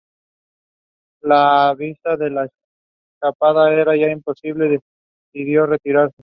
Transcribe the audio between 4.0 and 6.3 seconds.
imposible, decidió rendirse.